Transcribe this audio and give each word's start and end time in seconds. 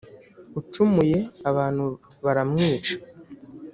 ucumuye 0.59 1.19
abantu 1.49 1.85
bara 2.23 2.43
mwica. 2.49 2.95